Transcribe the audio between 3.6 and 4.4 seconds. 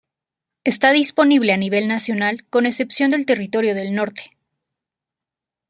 del Norte.